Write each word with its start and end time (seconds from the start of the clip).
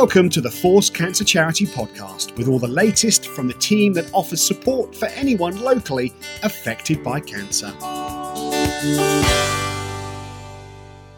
Welcome 0.00 0.30
to 0.30 0.40
the 0.40 0.50
Force 0.50 0.88
Cancer 0.88 1.24
Charity 1.24 1.66
podcast 1.66 2.34
with 2.38 2.48
all 2.48 2.58
the 2.58 2.66
latest 2.66 3.26
from 3.26 3.46
the 3.46 3.52
team 3.52 3.92
that 3.92 4.10
offers 4.14 4.40
support 4.40 4.96
for 4.96 5.04
anyone 5.08 5.60
locally 5.60 6.14
affected 6.42 7.04
by 7.04 7.20
cancer. 7.20 7.66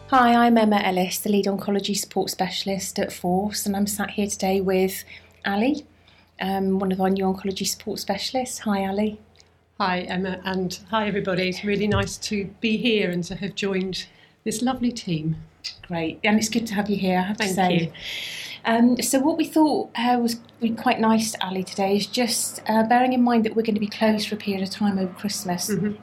Hi, 0.09 0.35
I'm 0.35 0.57
Emma 0.57 0.81
Ellis, 0.83 1.19
the 1.19 1.29
lead 1.29 1.45
oncology 1.45 1.95
support 1.95 2.29
specialist 2.29 2.99
at 2.99 3.13
Force, 3.13 3.65
and 3.65 3.73
I'm 3.73 3.87
sat 3.87 4.09
here 4.09 4.27
today 4.27 4.59
with 4.59 5.05
Ali, 5.45 5.85
um, 6.41 6.77
one 6.77 6.91
of 6.91 6.99
our 6.99 7.09
new 7.09 7.23
oncology 7.23 7.65
support 7.65 7.99
specialists. 7.99 8.59
Hi, 8.59 8.85
Ali. 8.85 9.17
Hi, 9.79 10.01
Emma, 10.01 10.41
and 10.43 10.77
hi, 10.89 11.07
everybody. 11.07 11.47
It's 11.47 11.63
really 11.63 11.87
nice 11.87 12.17
to 12.17 12.49
be 12.59 12.75
here 12.75 13.11
and 13.11 13.23
to 13.23 13.35
have 13.35 13.55
joined 13.55 14.07
this 14.43 14.61
lovely 14.61 14.91
team. 14.91 15.37
Great, 15.87 16.19
and 16.25 16.37
it's 16.37 16.49
good 16.49 16.67
to 16.67 16.73
have 16.73 16.89
you 16.89 16.97
here, 16.97 17.19
I 17.19 17.21
have 17.21 17.37
Thank 17.37 17.51
to 17.51 17.55
say. 17.55 17.73
you. 17.75 17.91
Um, 18.65 19.01
so, 19.01 19.19
what 19.19 19.37
we 19.37 19.45
thought 19.45 19.89
uh, 19.95 20.17
was 20.21 20.39
quite 20.77 20.99
nice, 20.99 21.35
Ali, 21.41 21.63
today 21.63 21.97
is 21.97 22.07
just 22.07 22.61
uh, 22.67 22.83
bearing 22.83 23.11
in 23.13 23.21
mind 23.21 23.43
that 23.45 23.55
we're 23.55 23.63
going 23.63 23.75
to 23.75 23.79
be 23.81 23.87
closed 23.87 24.29
for 24.29 24.35
a 24.35 24.37
period 24.37 24.63
of 24.63 24.69
time 24.69 24.97
over 24.97 25.13
Christmas. 25.13 25.69
Mhm. 25.69 25.97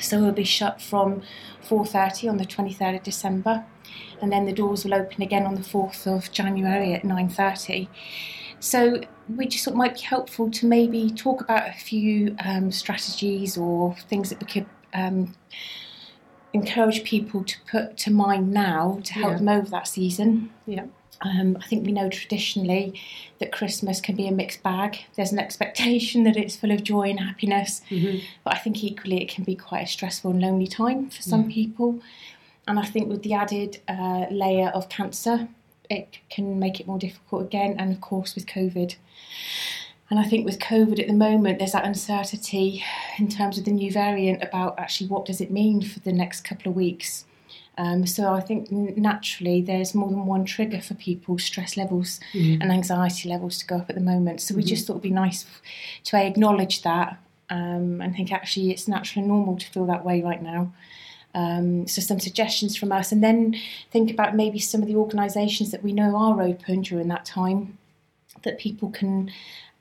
So 0.00 0.20
we'll 0.22 0.32
be 0.32 0.44
shut 0.44 0.80
from 0.80 1.22
4:30 1.62 2.28
on 2.28 2.38
the 2.38 2.46
23rd 2.46 2.96
of 2.96 3.02
December, 3.02 3.64
and 4.20 4.32
then 4.32 4.46
the 4.46 4.52
doors 4.52 4.84
will 4.84 4.94
open 4.94 5.22
again 5.22 5.44
on 5.46 5.54
the 5.54 5.62
4th 5.62 6.06
of 6.06 6.30
January 6.32 6.92
at 6.94 7.04
9:30. 7.04 7.88
So 8.58 9.00
we 9.34 9.46
just 9.46 9.64
thought 9.64 9.74
it 9.74 9.76
might 9.76 9.94
be 9.94 10.00
helpful 10.00 10.50
to 10.50 10.66
maybe 10.66 11.10
talk 11.10 11.40
about 11.42 11.68
a 11.68 11.72
few 11.72 12.36
um, 12.44 12.70
strategies 12.72 13.56
or 13.58 13.94
things 14.08 14.30
that 14.30 14.40
we 14.40 14.46
could 14.46 14.66
um, 14.94 15.34
encourage 16.52 17.04
people 17.04 17.42
to 17.44 17.56
put 17.70 17.96
to 17.98 18.10
mind 18.10 18.50
now 18.52 18.98
to 19.04 19.12
help 19.14 19.32
Yeah. 19.32 19.38
them 19.38 19.48
over 19.48 19.68
that 19.70 19.88
season. 19.88 20.50
Yeah. 20.66 20.84
Um, 21.22 21.56
I 21.60 21.66
think 21.66 21.86
we 21.86 21.92
know 21.92 22.08
traditionally 22.08 23.00
that 23.38 23.52
Christmas 23.52 24.00
can 24.00 24.16
be 24.16 24.26
a 24.26 24.32
mixed 24.32 24.62
bag. 24.62 25.04
There's 25.14 25.32
an 25.32 25.38
expectation 25.38 26.24
that 26.24 26.36
it's 26.36 26.56
full 26.56 26.72
of 26.72 26.82
joy 26.82 27.10
and 27.10 27.20
happiness, 27.20 27.80
Mhm. 27.90 28.22
but 28.44 28.54
I 28.54 28.58
think 28.58 28.82
equally 28.82 29.22
it 29.22 29.28
can 29.28 29.44
be 29.44 29.54
quite 29.54 29.84
a 29.84 29.86
stressful 29.86 30.32
and 30.32 30.40
lonely 30.40 30.66
time 30.66 31.10
for 31.10 31.22
some 31.22 31.50
people. 31.50 32.00
And 32.66 32.78
I 32.78 32.84
think 32.84 33.08
with 33.08 33.22
the 33.22 33.34
added 33.34 33.80
uh, 33.88 34.26
layer 34.30 34.68
of 34.68 34.88
cancer, 34.88 35.48
it 35.88 36.18
can 36.30 36.58
make 36.58 36.80
it 36.80 36.86
more 36.86 36.98
difficult 36.98 37.42
again, 37.42 37.74
and 37.78 37.92
of 37.92 38.00
course 38.00 38.34
with 38.34 38.46
COVID. 38.46 38.96
And 40.10 40.18
I 40.20 40.24
think 40.24 40.44
with 40.44 40.58
COVID 40.58 41.00
at 41.00 41.06
the 41.06 41.12
moment, 41.14 41.58
there's 41.58 41.72
that 41.72 41.84
uncertainty 41.86 42.82
in 43.18 43.28
terms 43.28 43.58
of 43.58 43.64
the 43.64 43.70
new 43.70 43.90
variant 43.90 44.42
about 44.42 44.78
actually 44.78 45.08
what 45.08 45.24
does 45.24 45.40
it 45.40 45.50
mean 45.50 45.80
for 45.82 46.00
the 46.00 46.12
next 46.12 46.42
couple 46.42 46.68
of 46.70 46.76
weeks. 46.76 47.24
Um, 47.78 48.06
so 48.06 48.32
I 48.32 48.40
think 48.40 48.70
naturally 48.70 49.62
there's 49.62 49.94
more 49.94 50.10
than 50.10 50.26
one 50.26 50.44
trigger 50.44 50.80
for 50.80 50.94
people, 50.94 51.38
stress 51.38 51.76
levels 51.76 52.20
and 52.60 52.70
anxiety 52.70 53.28
levels 53.28 53.58
to 53.58 53.66
go 53.66 53.76
up 53.76 53.88
at 53.88 53.96
the 53.96 54.02
moment. 54.02 54.42
So 54.42 54.54
we 54.54 54.62
just 54.62 54.86
thought 54.86 54.94
it'd 54.94 55.02
be 55.02 55.10
nice 55.10 55.46
to 56.04 56.16
acknowledge 56.16 56.82
that 56.82 57.18
um, 57.52 58.00
and 58.00 58.14
think 58.14 58.32
actually 58.32 58.70
it's 58.70 58.88
natural 58.88 59.20
and 59.20 59.28
normal 59.28 59.56
to 59.56 59.66
feel 59.66 59.86
that 59.86 60.04
way 60.04 60.22
right 60.22 60.42
now. 60.42 60.72
Um, 61.34 61.86
so 61.86 62.00
some 62.00 62.20
suggestions 62.20 62.76
from 62.76 62.92
us, 62.92 63.12
and 63.12 63.22
then 63.22 63.56
think 63.90 64.10
about 64.10 64.36
maybe 64.36 64.58
some 64.58 64.82
of 64.82 64.88
the 64.88 64.96
organisations 64.96 65.70
that 65.70 65.82
we 65.82 65.92
know 65.92 66.16
are 66.16 66.42
open 66.42 66.82
during 66.82 67.08
that 67.08 67.24
time 67.24 67.78
that 68.42 68.58
people 68.58 68.90
can 68.90 69.30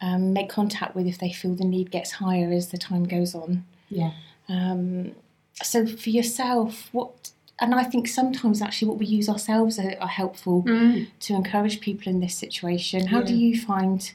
um, 0.01 0.33
make 0.33 0.49
contact 0.49 0.95
with 0.95 1.07
if 1.07 1.17
they 1.17 1.31
feel 1.31 1.55
the 1.55 1.65
need 1.65 1.91
gets 1.91 2.11
higher 2.11 2.51
as 2.51 2.69
the 2.69 2.77
time 2.77 3.05
goes 3.05 3.35
on. 3.35 3.65
Yeah. 3.89 4.11
Um, 4.47 5.13
so 5.61 5.85
for 5.85 6.09
yourself, 6.09 6.89
what 6.91 7.31
and 7.61 7.75
I 7.75 7.83
think 7.83 8.07
sometimes 8.07 8.61
actually 8.61 8.89
what 8.89 8.97
we 8.97 9.05
use 9.05 9.29
ourselves 9.29 9.77
are, 9.79 9.95
are 10.01 10.07
helpful 10.07 10.63
Mm. 10.63 11.07
to 11.21 11.33
encourage 11.35 11.79
people 11.79 12.11
in 12.11 12.19
this 12.19 12.35
situation. 12.35 13.07
How 13.07 13.21
do 13.21 13.35
you 13.35 13.59
find 13.61 14.11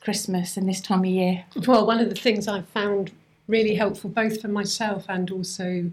Christmas 0.00 0.56
and 0.56 0.68
this 0.68 0.80
time 0.80 1.00
of 1.00 1.06
year? 1.06 1.44
Well, 1.66 1.86
one 1.86 2.00
of 2.00 2.08
the 2.10 2.14
things 2.16 2.48
I've 2.48 2.68
found 2.68 3.12
really 3.46 3.76
helpful, 3.76 4.10
both 4.10 4.40
for 4.42 4.48
myself 4.48 5.06
and 5.08 5.30
also 5.30 5.90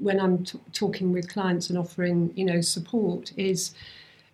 when 0.00 0.18
I'm 0.20 0.44
t- 0.44 0.58
talking 0.72 1.12
with 1.12 1.28
clients 1.28 1.68
and 1.70 1.78
offering, 1.78 2.32
you 2.34 2.44
know, 2.44 2.60
support, 2.60 3.32
is 3.36 3.74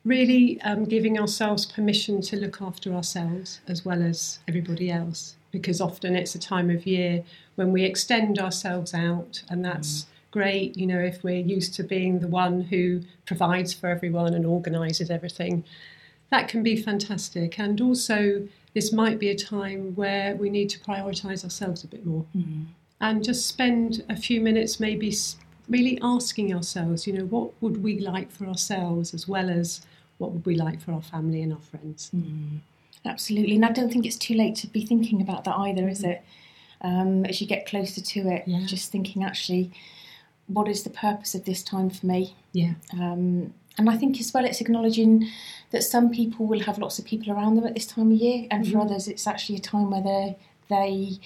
really 0.05 0.61
um, 0.63 0.85
giving 0.85 1.19
ourselves 1.19 1.65
permission 1.67 2.21
to 2.23 2.37
look 2.37 2.61
after 2.61 2.93
ourselves 2.95 3.61
as 3.67 3.85
well 3.85 4.03
as 4.03 4.39
everybody 4.47 4.91
else. 4.91 5.37
Because 5.51 5.81
often 5.81 6.15
it's 6.17 6.35
a 6.35 6.39
time 6.39 6.69
of 6.71 6.87
year 6.87 7.23
when 7.55 7.73
we 7.73 7.85
extend 7.85 8.39
ourselves 8.39 8.93
out, 8.93 9.43
and 9.49 9.65
that's 9.65 10.07
great. 10.39 10.77
You 10.77 10.87
know, 10.87 10.99
if 10.99 11.23
we're 11.23 11.47
used 11.57 11.75
to 11.77 11.83
being 11.85 12.19
the 12.19 12.33
one 12.45 12.63
who 12.63 13.01
provides 13.25 13.73
for 13.73 13.87
everyone 13.89 14.35
and 14.35 14.45
organises 14.45 15.09
everything, 15.11 15.65
that 16.33 16.49
can 16.49 16.63
be 16.63 16.77
fantastic. 16.77 17.59
And 17.59 17.81
also, 17.81 18.49
this 18.75 18.93
might 18.93 19.19
be 19.25 19.31
a 19.31 19.37
time 19.37 19.95
where 19.95 20.35
we 20.35 20.51
need 20.51 20.69
to 20.71 20.81
prioritise 20.81 21.45
ourselves 21.45 21.85
a 21.85 21.87
bit 21.87 22.05
more 22.05 22.25
mm-hmm. 22.37 22.65
and 23.01 23.23
just 23.23 23.47
spend 23.47 24.05
a 24.09 24.17
few 24.17 24.41
minutes 24.41 24.81
maybe 24.81 25.15
really 25.69 25.97
asking 26.03 26.53
ourselves, 26.53 27.07
you 27.07 27.13
know, 27.13 27.27
what 27.35 27.49
would 27.63 27.83
we 27.83 28.01
like 28.01 28.31
for 28.33 28.47
ourselves 28.47 29.15
as 29.15 29.29
well 29.29 29.49
as 29.49 29.87
what 30.19 30.33
would 30.33 30.47
we 30.47 30.57
like 30.57 30.81
for 30.81 30.93
our 30.93 31.03
family 31.03 31.43
and 31.43 31.53
our 31.53 31.61
friends. 31.61 32.11
Mm-hmm. 32.15 32.57
Absolutely, 33.07 33.55
and 33.55 33.65
I 33.65 33.73
don't 33.73 33.93
think 33.93 34.07
it's 34.07 34.17
too 34.17 34.35
late 34.35 34.57
to 34.57 34.67
be 34.67 34.85
thinking 34.85 35.21
about 35.21 35.45
that 35.45 35.57
either, 35.57 35.89
is 35.89 36.03
mm-hmm. 36.03 36.11
it? 36.11 36.25
Um, 36.81 37.25
as 37.25 37.41
you 37.41 37.47
get 37.47 37.67
closer 37.67 38.01
to 38.01 38.21
it, 38.29 38.45
Yeah. 38.47 38.67
just 38.67 38.91
thinking 38.91 39.25
actually, 39.25 39.71
what 40.47 40.69
is 40.69 40.83
the 40.83 40.91
purpose 40.91 41.35
of 41.35 41.45
this 41.45 41.63
time 41.63 41.91
for 41.91 42.07
me? 42.07 42.35
Yeah. 42.53 42.75
Um, 42.93 43.55
and 43.77 43.91
I 43.91 43.97
think 43.97 44.21
as 44.21 44.33
well, 44.33 44.45
it's 44.45 44.61
acknowledging 44.61 45.27
that 45.71 45.83
some 45.83 46.11
people 46.11 46.47
will 46.47 46.61
have 46.61 46.79
lots 46.79 46.99
of 46.99 47.05
people 47.05 47.33
around 47.33 47.57
them 47.57 47.67
at 47.67 47.75
this 47.75 47.87
time 47.87 48.13
of 48.13 48.19
year, 48.19 48.47
and 48.51 48.67
for 48.67 48.79
Mhm. 48.79 48.83
others, 48.85 49.09
it's 49.09 49.27
actually 49.27 49.57
a 49.57 49.61
time 49.61 49.91
where 49.91 50.03
they 50.03 50.37
they 50.71 51.19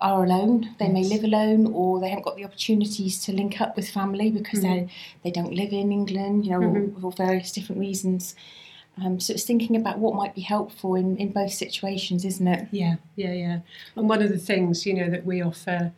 are 0.00 0.22
alone. 0.24 0.68
They 0.78 0.88
may 0.88 1.02
live 1.04 1.24
alone, 1.24 1.66
or 1.72 1.98
they 2.00 2.10
haven't 2.10 2.24
got 2.24 2.36
the 2.36 2.44
opportunities 2.44 3.20
to 3.24 3.32
link 3.32 3.60
up 3.62 3.74
with 3.76 3.88
family 3.88 4.30
because 4.30 4.60
Mhm. 4.60 4.62
they 4.62 4.88
they 5.24 5.30
don't 5.30 5.54
live 5.54 5.72
in 5.72 5.90
England, 5.90 6.44
you 6.44 6.52
know, 6.52 6.60
Mhm. 6.60 7.00
for 7.00 7.10
various 7.12 7.50
different 7.50 7.80
reasons. 7.80 8.34
Um, 8.98 9.18
so 9.20 9.32
it's 9.32 9.44
thinking 9.44 9.74
about 9.76 9.98
what 9.98 10.14
might 10.14 10.34
be 10.34 10.40
helpful 10.42 10.94
in, 10.94 11.16
in 11.16 11.30
both 11.32 11.52
situations, 11.52 12.24
isn't 12.24 12.46
it? 12.46 12.68
Yeah, 12.72 12.96
yeah, 13.16 13.32
yeah. 13.32 13.58
And 13.96 14.08
one 14.08 14.22
of 14.22 14.28
the 14.30 14.38
things, 14.38 14.86
you 14.86 14.94
know, 14.94 15.10
that 15.10 15.24
we 15.26 15.42
offer 15.42 15.92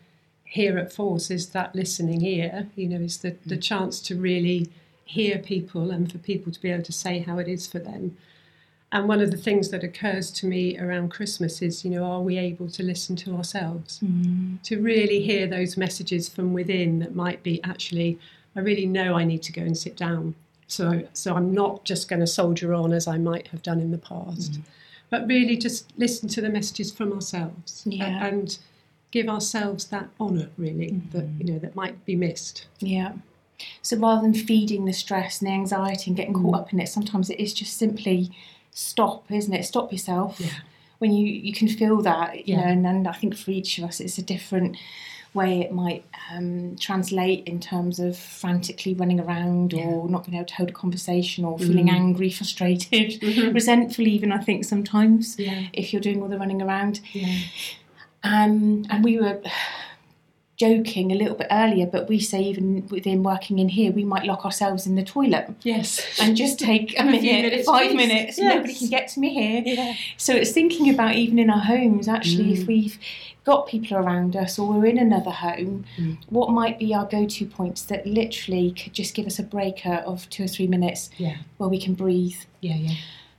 here 0.48 0.78
at 0.78 0.92
Force 0.92 1.30
is 1.30 1.50
that 1.50 1.74
listening 1.74 2.24
ear, 2.24 2.68
you 2.74 2.88
know, 2.88 3.00
is 3.00 3.18
the, 3.18 3.36
the 3.44 3.56
mm. 3.56 3.62
chance 3.62 4.00
to 4.00 4.16
really 4.16 4.68
hear 5.04 5.38
people 5.38 5.90
and 5.90 6.10
for 6.10 6.18
people 6.18 6.50
to 6.50 6.60
be 6.60 6.70
able 6.70 6.82
to 6.82 6.92
say 6.92 7.20
how 7.20 7.38
it 7.38 7.48
is 7.48 7.66
for 7.66 7.78
them. 7.78 8.16
And 8.90 9.06
one 9.06 9.20
of 9.20 9.30
the 9.30 9.36
things 9.36 9.68
that 9.70 9.84
occurs 9.84 10.30
to 10.32 10.46
me 10.46 10.78
around 10.78 11.10
Christmas 11.10 11.60
is, 11.60 11.84
you 11.84 11.90
know, 11.90 12.04
are 12.04 12.22
we 12.22 12.38
able 12.38 12.70
to 12.70 12.82
listen 12.82 13.16
to 13.16 13.36
ourselves? 13.36 14.00
Mm-hmm. 14.02 14.56
To 14.62 14.80
really 14.80 15.20
hear 15.20 15.46
those 15.46 15.76
messages 15.76 16.30
from 16.30 16.54
within 16.54 17.00
that 17.00 17.14
might 17.14 17.42
be 17.42 17.62
actually, 17.62 18.18
I 18.56 18.60
really 18.60 18.86
know 18.86 19.14
I 19.14 19.24
need 19.24 19.42
to 19.42 19.52
go 19.52 19.60
and 19.60 19.76
sit 19.76 19.96
down. 19.96 20.34
So, 20.66 21.06
so 21.12 21.34
I'm 21.34 21.52
not 21.52 21.84
just 21.84 22.08
going 22.08 22.20
to 22.20 22.26
soldier 22.26 22.72
on 22.72 22.94
as 22.94 23.06
I 23.06 23.18
might 23.18 23.48
have 23.48 23.62
done 23.62 23.80
in 23.80 23.90
the 23.90 23.98
past, 23.98 24.52
mm. 24.52 24.62
but 25.10 25.26
really 25.26 25.58
just 25.58 25.92
listen 25.98 26.28
to 26.30 26.40
the 26.40 26.48
messages 26.48 26.90
from 26.90 27.12
ourselves 27.12 27.82
Yeah. 27.84 28.26
and 28.26 28.58
give 29.10 29.28
ourselves 29.28 29.86
that 29.86 30.08
honour, 30.20 30.50
really, 30.58 31.00
that 31.12 31.26
you 31.38 31.52
know 31.52 31.58
that 31.58 31.74
might 31.74 32.04
be 32.04 32.14
missed. 32.16 32.66
Yeah. 32.80 33.12
So 33.82 33.96
rather 33.96 34.22
than 34.22 34.34
feeding 34.34 34.84
the 34.84 34.92
stress 34.92 35.40
and 35.40 35.48
the 35.48 35.52
anxiety 35.54 36.10
and 36.10 36.16
getting 36.16 36.34
caught 36.34 36.54
up 36.54 36.72
in 36.72 36.78
it, 36.80 36.88
sometimes 36.88 37.28
it 37.28 37.40
is 37.40 37.52
just 37.52 37.76
simply 37.76 38.30
stop, 38.70 39.24
isn't 39.32 39.52
it? 39.52 39.64
Stop 39.64 39.90
yourself. 39.90 40.38
Yeah. 40.38 40.50
When 40.98 41.12
you, 41.12 41.26
you 41.26 41.52
can 41.52 41.66
feel 41.68 42.00
that, 42.02 42.46
you 42.46 42.54
Yeah. 42.54 42.66
know, 42.66 42.72
and, 42.72 42.86
and 42.86 43.08
I 43.08 43.12
think 43.12 43.36
for 43.36 43.50
each 43.50 43.78
of 43.78 43.84
us 43.84 43.98
it's 44.00 44.18
a 44.18 44.22
different 44.22 44.76
way 45.34 45.60
it 45.60 45.72
might 45.72 46.04
um, 46.32 46.74
translate 46.80 47.46
in 47.46 47.60
terms 47.60 47.98
of 48.00 48.16
frantically 48.16 48.94
running 48.94 49.20
around 49.20 49.74
or 49.74 50.08
not 50.08 50.24
being 50.24 50.36
able 50.36 50.46
to 50.46 50.54
hold 50.54 50.70
a 50.70 50.72
conversation 50.72 51.44
or 51.44 51.58
feeling 51.58 51.86
Mm. 51.88 51.92
angry, 51.92 52.30
frustrated, 52.30 53.20
resentful 53.54 54.06
even, 54.06 54.32
I 54.32 54.38
think 54.38 54.64
sometimes, 54.64 55.36
Yeah, 55.38 55.64
if 55.72 55.92
you're 55.92 56.00
doing 56.02 56.22
all 56.22 56.28
the 56.28 56.38
running 56.38 56.62
around. 56.62 57.00
yeah, 57.12 57.38
Um, 58.24 58.84
and 58.90 59.04
we 59.04 59.18
were 59.18 59.40
joking 60.56 61.12
a 61.12 61.14
little 61.14 61.36
bit 61.36 61.46
earlier, 61.52 61.86
but 61.86 62.08
we 62.08 62.18
say 62.18 62.42
even 62.42 62.84
within 62.88 63.22
working 63.22 63.60
in 63.60 63.68
here, 63.68 63.92
we 63.92 64.02
might 64.04 64.24
lock 64.24 64.44
ourselves 64.44 64.86
in 64.88 64.96
the 64.96 65.04
toilet 65.04 65.48
yes, 65.62 66.18
and 66.20 66.36
just 66.36 66.58
take 66.70 66.98
a 66.98 67.04
minute, 67.04 67.22
minutes, 67.22 67.66
five 67.66 67.90
please. 67.90 67.96
minutes. 67.96 68.38
Yes. 68.38 68.54
Nobody 68.56 68.74
can 68.74 68.88
get 68.88 69.06
to 69.08 69.20
me 69.20 69.32
here. 69.34 69.62
yeah, 69.64 69.94
So 70.16 70.34
it's 70.34 70.50
thinking 70.50 70.90
about 70.92 71.14
even 71.14 71.38
in 71.38 71.48
our 71.48 71.60
homes, 71.60 72.08
actually, 72.08 72.54
if 72.54 72.60
Mm. 72.60 72.66
we've 72.66 72.98
got 73.44 73.68
people 73.68 73.96
around 73.96 74.34
us 74.34 74.58
or 74.58 74.72
we're 74.72 74.86
in 74.86 74.98
another 74.98 75.30
home, 75.30 75.84
Mm. 75.96 76.18
what 76.28 76.50
might 76.50 76.76
be 76.78 76.92
our 76.92 77.06
go-to 77.06 77.46
points 77.46 77.82
that 77.82 78.04
literally 78.04 78.72
could 78.72 78.92
just 78.94 79.14
give 79.14 79.26
us 79.26 79.38
a 79.38 79.44
breaker 79.44 79.94
of 80.06 80.28
two 80.28 80.42
or 80.44 80.48
three 80.48 80.66
minutes 80.66 81.08
yeah, 81.18 81.36
where 81.58 81.68
we 81.68 81.80
can 81.80 81.94
breathe 81.94 82.34
yeah, 82.62 82.74
yeah. 82.74 82.94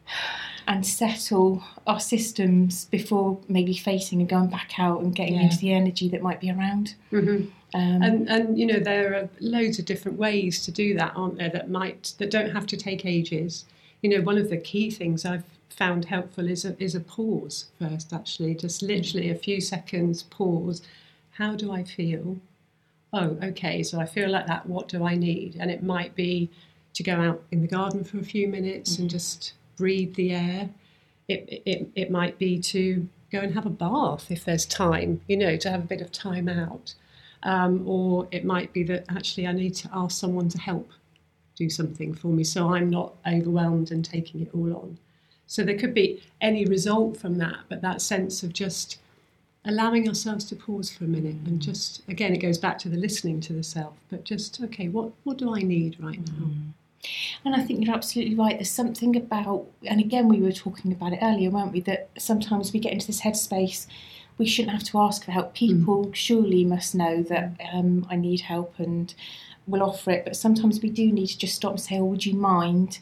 and 0.69 0.85
settle 0.85 1.63
our 1.87 1.99
systems 1.99 2.85
before 2.85 3.39
maybe 3.49 3.73
facing 3.73 4.19
and 4.21 4.29
going 4.29 4.49
back 4.49 4.77
out 4.77 5.01
and 5.01 5.15
getting 5.15 5.33
Yeah. 5.33 5.41
into 5.45 5.57
the 5.57 5.73
energy 5.73 6.07
that 6.09 6.21
might 6.21 6.39
be 6.39 6.51
around. 6.51 6.93
hmm 7.09 7.45
Um, 7.71 8.01
And 8.01 8.29
and 8.29 8.57
you 8.57 8.65
know 8.65 8.79
there 8.79 9.13
are 9.15 9.29
loads 9.39 9.77
of 9.79 9.85
different 9.85 10.17
ways 10.17 10.63
to 10.65 10.71
do 10.71 10.95
that, 10.95 11.11
aren't 11.15 11.37
there? 11.37 11.49
That 11.49 11.69
might 11.69 12.13
that 12.19 12.31
don't 12.31 12.51
have 12.51 12.65
to 12.67 12.77
take 12.77 13.05
ages. 13.05 13.65
You 14.01 14.09
know, 14.11 14.21
one 14.21 14.37
of 14.37 14.49
the 14.49 14.57
key 14.57 14.89
things 14.89 15.25
I've 15.25 15.43
found 15.69 16.05
helpful 16.05 16.47
is 16.47 16.65
a, 16.65 16.75
is 16.83 16.95
a 16.95 16.99
pause 16.99 17.65
first, 17.77 18.11
actually, 18.13 18.55
just 18.55 18.81
literally 18.81 19.29
a 19.29 19.35
few 19.35 19.61
seconds 19.61 20.23
pause. 20.23 20.81
How 21.31 21.55
do 21.55 21.71
I 21.71 21.83
feel? 21.83 22.37
Oh, 23.13 23.37
okay, 23.43 23.83
so 23.83 23.99
I 23.99 24.05
feel 24.05 24.29
like 24.29 24.47
that. 24.47 24.65
What 24.67 24.87
do 24.87 25.03
I 25.03 25.15
need? 25.15 25.55
And 25.59 25.69
it 25.71 25.83
might 25.83 26.15
be 26.15 26.49
to 26.93 27.03
go 27.03 27.15
out 27.27 27.43
in 27.51 27.61
the 27.61 27.67
garden 27.67 28.03
for 28.03 28.17
a 28.19 28.23
few 28.23 28.47
minutes 28.47 28.93
mm-hmm. 28.93 29.03
and 29.03 29.09
just 29.11 29.53
breathe 29.79 30.13
the 30.15 30.31
air. 30.31 30.69
It, 31.27 31.63
it, 31.65 31.89
it 31.95 32.11
might 32.11 32.37
be 32.37 32.59
to 32.59 33.07
go 33.31 33.39
and 33.39 33.53
have 33.53 33.65
a 33.65 33.71
bath 33.71 34.29
if 34.29 34.43
there's 34.45 34.65
time, 34.65 35.21
you 35.27 35.37
know, 35.37 35.55
to 35.57 35.69
have 35.71 35.81
a 35.81 35.87
bit 35.87 36.01
of 36.01 36.11
time 36.11 36.49
out. 36.49 36.93
Um, 37.43 37.87
or 37.87 38.27
it 38.31 38.43
might 38.43 38.73
be 38.73 38.83
that 38.83 39.05
actually 39.09 39.47
I 39.47 39.53
need 39.53 39.73
to 39.75 39.89
ask 39.93 40.19
someone 40.19 40.49
to 40.49 40.59
help 40.59 40.91
do 41.55 41.69
something 41.69 42.13
for 42.13 42.27
me 42.27 42.43
so 42.43 42.73
I'm 42.73 42.89
not 42.89 43.13
overwhelmed 43.25 43.91
and 43.91 44.03
taking 44.03 44.41
it 44.41 44.49
all 44.53 44.75
on. 44.75 44.97
So 45.47 45.63
there 45.63 45.77
could 45.77 45.93
be 45.93 46.21
any 46.41 46.65
result 46.65 47.17
from 47.17 47.37
that, 47.37 47.59
but 47.69 47.81
that 47.81 48.01
sense 48.01 48.43
of 48.43 48.51
just 48.53 48.99
allowing 49.65 50.07
ourselves 50.07 50.45
to 50.45 50.55
pause 50.55 50.89
for 50.89 51.05
a 51.05 51.07
minute 51.07 51.35
and 51.45 51.61
just 51.61 52.01
again 52.07 52.33
it 52.33 52.37
goes 52.37 52.57
back 52.57 52.79
to 52.79 52.89
the 52.89 52.97
listening 52.97 53.39
to 53.41 53.53
the 53.53 53.63
self, 53.63 53.95
but 54.09 54.23
just 54.23 54.61
okay, 54.61 54.87
what 54.89 55.11
what 55.23 55.37
do 55.37 55.55
I 55.55 55.61
need 55.61 55.97
right 55.99 56.19
now? 56.19 56.45
Mm. 56.45 56.73
And 57.45 57.55
I 57.55 57.61
think 57.61 57.85
you're 57.85 57.95
absolutely 57.95 58.35
right. 58.35 58.57
There's 58.57 58.69
something 58.69 59.15
about, 59.15 59.67
and 59.85 59.99
again, 59.99 60.27
we 60.27 60.41
were 60.41 60.51
talking 60.51 60.91
about 60.91 61.13
it 61.13 61.19
earlier, 61.21 61.49
weren't 61.49 61.71
we? 61.71 61.81
That 61.81 62.09
sometimes 62.17 62.73
we 62.73 62.79
get 62.79 62.93
into 62.93 63.07
this 63.07 63.21
headspace, 63.21 63.87
we 64.37 64.45
shouldn't 64.45 64.73
have 64.73 64.83
to 64.85 64.99
ask 64.99 65.23
for 65.23 65.31
help. 65.31 65.53
People 65.53 66.05
mm. 66.05 66.15
surely 66.15 66.63
must 66.63 66.95
know 66.95 67.21
that 67.23 67.59
um, 67.73 68.07
I 68.09 68.15
need 68.15 68.41
help 68.41 68.79
and 68.79 69.13
will 69.67 69.83
offer 69.83 70.11
it, 70.11 70.25
but 70.25 70.35
sometimes 70.35 70.81
we 70.81 70.89
do 70.89 71.11
need 71.11 71.27
to 71.27 71.37
just 71.37 71.55
stop 71.55 71.71
and 71.71 71.81
say, 71.81 71.99
"Oh, 71.99 72.05
would 72.05 72.25
you 72.25 72.33
mind?" 72.33 72.99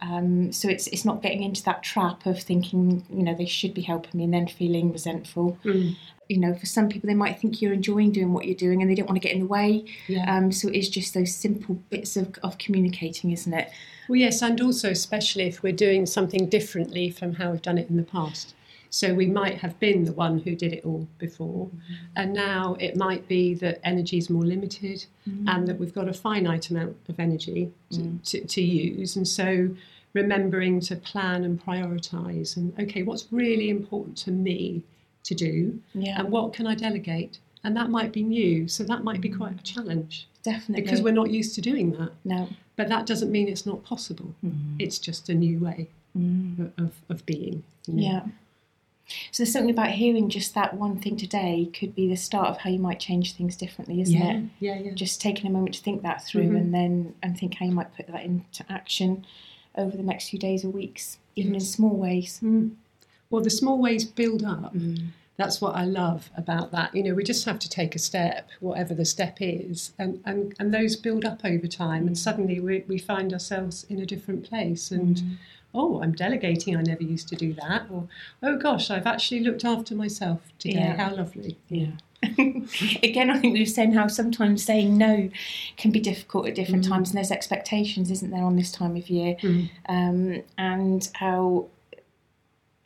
Um, 0.00 0.52
so 0.52 0.68
it's 0.68 0.86
it's 0.88 1.04
not 1.04 1.22
getting 1.22 1.42
into 1.42 1.62
that 1.64 1.82
trap 1.82 2.26
of 2.26 2.40
thinking, 2.40 3.04
you 3.08 3.22
know, 3.22 3.34
they 3.34 3.46
should 3.46 3.72
be 3.72 3.82
helping 3.82 4.18
me 4.18 4.24
and 4.24 4.34
then 4.34 4.48
feeling 4.48 4.92
resentful. 4.92 5.58
Mm. 5.64 5.96
You 6.28 6.38
know, 6.38 6.54
for 6.54 6.66
some 6.66 6.88
people, 6.88 7.06
they 7.06 7.14
might 7.14 7.38
think 7.38 7.60
you're 7.60 7.72
enjoying 7.72 8.12
doing 8.12 8.32
what 8.32 8.46
you're 8.46 8.54
doing 8.56 8.80
and 8.80 8.90
they 8.90 8.94
don't 8.94 9.06
want 9.06 9.20
to 9.20 9.26
get 9.26 9.34
in 9.34 9.40
the 9.40 9.46
way. 9.46 9.84
Yeah. 10.08 10.24
Um, 10.34 10.52
so 10.52 10.68
it's 10.68 10.88
just 10.88 11.14
those 11.14 11.34
simple 11.34 11.74
bits 11.90 12.16
of, 12.16 12.38
of 12.42 12.58
communicating, 12.58 13.30
isn't 13.30 13.52
it? 13.52 13.70
Well, 14.08 14.16
yes, 14.16 14.42
and 14.42 14.60
also 14.60 14.90
especially 14.90 15.44
if 15.44 15.62
we're 15.62 15.72
doing 15.72 16.06
something 16.06 16.48
differently 16.48 17.10
from 17.10 17.34
how 17.34 17.50
we've 17.50 17.62
done 17.62 17.78
it 17.78 17.88
in 17.88 17.96
the 17.96 18.02
past. 18.02 18.54
So 18.90 19.12
we 19.12 19.26
might 19.26 19.58
have 19.58 19.80
been 19.80 20.04
the 20.04 20.12
one 20.12 20.38
who 20.38 20.54
did 20.54 20.72
it 20.72 20.84
all 20.84 21.08
before, 21.18 21.66
mm-hmm. 21.66 21.94
and 22.14 22.32
now 22.32 22.76
it 22.78 22.96
might 22.96 23.26
be 23.26 23.54
that 23.54 23.80
energy 23.82 24.18
is 24.18 24.30
more 24.30 24.44
limited 24.44 25.04
mm-hmm. 25.28 25.48
and 25.48 25.66
that 25.66 25.80
we've 25.80 25.92
got 25.92 26.08
a 26.08 26.12
finite 26.12 26.70
amount 26.70 26.96
of 27.08 27.18
energy 27.18 27.72
to, 27.90 27.98
mm. 27.98 28.30
to, 28.30 28.44
to 28.44 28.62
use. 28.62 29.16
And 29.16 29.26
so 29.26 29.74
remembering 30.12 30.78
to 30.78 30.94
plan 30.94 31.42
and 31.42 31.60
prioritize 31.60 32.56
and 32.56 32.72
okay, 32.78 33.02
what's 33.02 33.26
really 33.32 33.68
important 33.68 34.16
to 34.18 34.30
me 34.30 34.84
to 35.24 35.34
do, 35.34 35.80
yeah. 35.94 36.20
and 36.20 36.30
what 36.30 36.52
can 36.52 36.66
I 36.66 36.74
delegate? 36.74 37.38
And 37.64 37.76
that 37.76 37.90
might 37.90 38.12
be 38.12 38.22
new, 38.22 38.68
so 38.68 38.84
that 38.84 39.04
might 39.04 39.20
be 39.20 39.30
mm. 39.30 39.38
quite 39.38 39.58
a 39.58 39.62
challenge. 39.62 40.28
Definitely. 40.42 40.82
Because 40.84 41.00
we're 41.00 41.12
not 41.12 41.30
used 41.30 41.54
to 41.54 41.62
doing 41.62 41.92
that. 41.92 42.12
No. 42.24 42.48
But 42.76 42.88
that 42.88 43.06
doesn't 43.06 43.32
mean 43.32 43.48
it's 43.48 43.64
not 43.64 43.82
possible. 43.84 44.34
Mm. 44.44 44.76
It's 44.78 44.98
just 44.98 45.30
a 45.30 45.34
new 45.34 45.58
way 45.58 45.88
mm. 46.16 46.70
of, 46.76 46.92
of 47.08 47.24
being. 47.24 47.64
You 47.86 47.94
know? 47.94 48.02
Yeah. 48.02 48.22
So 49.32 49.42
there's 49.42 49.52
something 49.52 49.70
about 49.70 49.90
hearing 49.90 50.28
just 50.28 50.54
that 50.54 50.74
one 50.74 50.98
thing 50.98 51.16
today 51.16 51.70
could 51.78 51.94
be 51.94 52.08
the 52.08 52.16
start 52.16 52.48
of 52.48 52.58
how 52.58 52.70
you 52.70 52.78
might 52.78 53.00
change 53.00 53.34
things 53.34 53.56
differently, 53.56 54.00
isn't 54.00 54.14
yeah, 54.14 54.32
it? 54.32 54.44
Yeah, 54.60 54.78
yeah. 54.78 54.92
Just 54.92 55.20
taking 55.20 55.46
a 55.46 55.50
moment 55.50 55.74
to 55.74 55.82
think 55.82 56.02
that 56.02 56.24
through 56.24 56.48
mm-hmm. 56.48 56.56
and 56.56 56.74
then 56.74 57.14
and 57.22 57.38
think 57.38 57.54
how 57.54 57.66
you 57.66 57.72
might 57.72 57.94
put 57.94 58.06
that 58.06 58.24
into 58.24 58.64
action 58.70 59.26
over 59.76 59.96
the 59.96 60.02
next 60.02 60.30
few 60.30 60.38
days 60.38 60.64
or 60.64 60.70
weeks, 60.70 61.18
even 61.36 61.54
yes. 61.54 61.62
in 61.62 61.66
small 61.66 61.96
ways. 61.96 62.40
Mm. 62.42 62.76
Well, 63.30 63.42
the 63.42 63.50
small 63.50 63.80
ways 63.80 64.04
build 64.04 64.44
up. 64.44 64.74
Mm. 64.74 65.08
That's 65.36 65.60
what 65.60 65.74
I 65.74 65.84
love 65.84 66.30
about 66.36 66.70
that. 66.70 66.94
You 66.94 67.02
know, 67.02 67.14
we 67.14 67.24
just 67.24 67.44
have 67.44 67.58
to 67.58 67.68
take 67.68 67.96
a 67.96 67.98
step, 67.98 68.48
whatever 68.60 68.94
the 68.94 69.04
step 69.04 69.38
is, 69.40 69.92
and, 69.98 70.22
and, 70.24 70.54
and 70.60 70.72
those 70.72 70.94
build 70.94 71.24
up 71.24 71.40
over 71.44 71.66
time, 71.66 72.06
and 72.06 72.16
suddenly 72.16 72.60
we, 72.60 72.84
we 72.86 72.98
find 72.98 73.32
ourselves 73.32 73.84
in 73.88 73.98
a 73.98 74.06
different 74.06 74.44
place. 74.44 74.92
And 74.92 75.16
mm 75.16 75.36
oh, 75.74 76.00
I'm 76.00 76.12
delegating, 76.12 76.76
I 76.76 76.82
never 76.82 77.02
used 77.02 77.28
to 77.28 77.36
do 77.36 77.52
that. 77.54 77.86
Or, 77.90 78.06
oh 78.42 78.56
gosh, 78.56 78.90
I've 78.90 79.06
actually 79.06 79.40
looked 79.40 79.64
after 79.64 79.94
myself 79.94 80.40
today. 80.58 80.78
Yeah. 80.78 80.96
How 80.96 81.14
lovely. 81.14 81.58
Yeah. 81.68 81.90
Again, 82.22 83.28
I 83.28 83.38
think 83.38 83.52
we 83.54 83.60
were 83.60 83.66
saying 83.66 83.92
how 83.92 84.06
sometimes 84.06 84.64
saying 84.64 84.96
no 84.96 85.28
can 85.76 85.90
be 85.90 86.00
difficult 86.00 86.46
at 86.46 86.54
different 86.54 86.84
mm. 86.86 86.88
times, 86.88 87.10
and 87.10 87.18
there's 87.18 87.30
expectations, 87.30 88.10
isn't 88.10 88.30
there, 88.30 88.44
on 88.44 88.56
this 88.56 88.72
time 88.72 88.96
of 88.96 89.10
year, 89.10 89.36
mm. 89.42 89.68
um, 89.88 90.42
and 90.56 91.10
how 91.14 91.66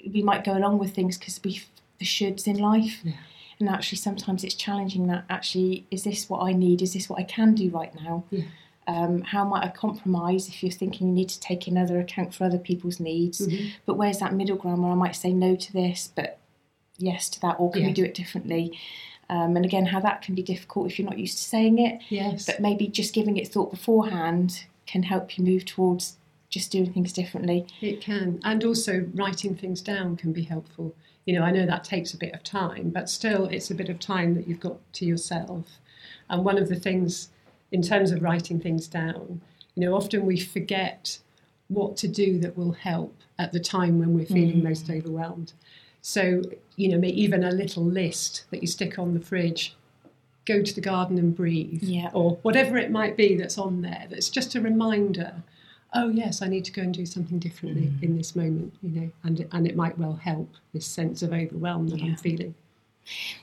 we 0.07 0.23
might 0.23 0.45
go 0.45 0.57
along 0.57 0.79
with 0.79 0.95
things 0.95 1.19
because 1.19 1.41
we 1.45 1.63
the 1.99 2.05
shoulds 2.05 2.47
in 2.47 2.59
life. 2.59 3.01
Yeah. 3.03 3.15
And 3.61 3.69
actually, 3.69 3.99
sometimes 3.99 4.45
it's 4.45 4.55
challenging 4.55 5.09
that 5.09 5.25
actually, 5.29 5.85
is 5.91 6.05
this 6.05 6.31
what 6.31 6.43
I 6.43 6.53
need? 6.53 6.81
Is 6.81 6.93
this 6.93 7.09
what 7.09 7.19
I 7.19 7.25
can 7.25 7.55
do 7.55 7.71
right 7.71 7.93
now? 7.95 8.25
Yeah. 8.31 8.45
Um, 8.87 9.23
how 9.23 9.45
might 9.45 9.65
I 9.65 9.69
compromise 9.69 10.49
if 10.49 10.63
you're 10.63 10.73
thinking 10.73 11.09
you 11.09 11.13
need 11.13 11.29
to 11.29 11.41
take 11.41 11.67
another 11.67 11.99
account 11.99 12.35
for 12.35 12.45
other 12.45 12.59
people's 12.59 13.01
needs? 13.01 13.47
Mm-hmm. 13.47 13.69
But 13.85 13.97
where's 13.97 14.19
that 14.19 14.33
middle 14.33 14.57
ground 14.57 14.83
where 14.83 14.93
I 14.93 14.95
might 14.95 15.17
say 15.17 15.33
no 15.33 15.57
to 15.57 15.73
this, 15.73 16.11
but 16.15 16.39
yes 16.97 17.29
to 17.31 17.41
that, 17.41 17.57
or 17.59 17.71
can 17.71 17.83
yeah. 17.83 17.89
we 17.89 17.93
do 17.93 18.05
it 18.05 18.15
differently? 18.15 18.79
Um, 19.29 19.57
and 19.57 19.65
again, 19.65 19.87
how 19.87 20.01
that 20.01 20.23
can 20.23 20.35
be 20.35 20.43
difficult 20.43 20.87
if 20.87 20.99
you're 20.99 21.09
not 21.09 21.19
used 21.19 21.39
to 21.39 21.45
saying 21.45 21.79
it. 21.79 22.01
Yes. 22.09 22.47
But 22.47 22.61
maybe 22.61 22.87
just 22.87 23.13
giving 23.13 23.37
it 23.37 23.49
thought 23.49 23.71
beforehand 23.71 24.65
can 24.87 25.03
help 25.03 25.37
you 25.37 25.45
move 25.45 25.65
towards 25.65 26.17
just 26.51 26.73
doing 26.73 26.93
things 26.93 27.13
differently. 27.13 27.67
It 27.81 28.01
can. 28.01 28.41
And 28.45 28.65
also, 28.65 29.07
writing 29.15 29.55
things 29.55 29.81
down 29.81 30.17
can 30.17 30.33
be 30.33 30.43
helpful. 30.43 30.95
You 31.27 31.39
know, 31.39 31.45
I 31.45 31.51
know 31.51 31.67
that 31.67 31.85
takes 31.85 32.15
a 32.15 32.19
bit 32.19 32.33
of 32.33 32.43
time, 32.43 32.91
but 32.91 33.11
still, 33.11 33.47
it's 33.47 33.71
a 33.71 33.75
bit 33.75 33.89
of 33.91 34.01
time 34.01 34.35
that 34.35 34.49
you've 34.49 34.61
got 34.61 34.79
to 34.95 35.05
yourself. 35.05 35.79
And 36.31 36.45
one 36.45 36.59
of 36.59 36.69
the 36.69 36.77
things 36.77 37.29
in 37.71 37.83
terms 37.83 38.11
of 38.11 38.23
writing 38.23 38.61
things 38.61 38.87
down. 38.87 39.41
You 39.75 39.85
know, 39.85 39.95
often 39.95 40.27
we 40.27 40.39
forget 40.39 41.19
what 41.69 41.97
to 41.99 42.09
do 42.09 42.39
that 42.41 42.57
will 42.57 42.73
help 42.73 43.15
at 43.39 43.53
the 43.53 43.61
time 43.61 43.99
when 43.99 44.15
we're 44.15 44.27
feeling 44.27 44.61
mm. 44.61 44.65
most 44.65 44.91
overwhelmed. 44.91 45.53
So, 46.01 46.43
you 46.77 46.89
know, 46.89 47.07
even 47.07 47.45
a 47.45 47.51
little 47.51 47.85
list 47.85 48.45
that 48.51 48.63
you 48.63 48.67
stick 48.67 48.99
on 48.99 49.15
the 49.15 49.21
fridge, 49.21 49.77
go 50.47 50.63
to 50.63 50.75
the 50.75 50.81
garden 50.81 51.19
and 51.19 51.37
breathe, 51.37 51.83
yeah. 51.83 52.11
or 52.15 52.39
whatever 52.43 52.79
it 52.79 52.91
might 52.91 53.17
be 53.17 53.37
that's 53.37 53.59
on 53.59 53.83
there, 53.83 54.07
that's 54.09 54.31
just 54.31 54.55
a 54.55 54.61
reminder. 54.61 55.43
Oh 55.95 56.09
yes, 56.11 56.43
I 56.43 56.49
need 56.49 56.65
to 56.67 56.73
go 56.73 56.83
and 56.83 56.93
do 56.93 57.07
something 57.07 57.39
differently 57.39 57.87
mm. 57.87 58.03
in 58.03 58.17
this 58.17 58.37
moment, 58.37 58.75
you 58.83 58.91
know, 58.91 59.11
and 59.25 59.47
and 59.53 59.67
it 59.67 59.77
might 59.77 59.99
well 59.99 60.15
help 60.15 60.51
this 60.75 60.87
sense 60.87 61.23
of 61.23 61.33
overwhelm 61.33 61.89
that 61.89 61.99
yeah. 61.99 62.07
I'm 62.07 62.17
feeling. 62.17 62.55